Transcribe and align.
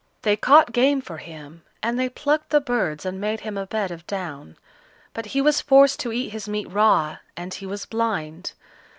They 0.23 0.35
caught 0.35 0.71
game 0.71 0.99
for 0.99 1.17
him, 1.17 1.61
and 1.83 1.99
they 1.99 2.09
plucked 2.09 2.49
the 2.49 2.59
birds 2.59 3.05
and 3.05 3.21
made 3.21 3.41
him 3.41 3.55
a 3.55 3.67
bed 3.67 3.91
of 3.91 4.07
down; 4.07 4.57
but 5.13 5.27
he 5.27 5.41
was 5.41 5.61
forced 5.61 5.99
to 5.99 6.11
eat 6.11 6.29
his 6.29 6.49
meat 6.49 6.71
raw 6.71 7.17
and 7.37 7.53
he 7.53 7.67
was 7.67 7.85
blind. 7.85 8.53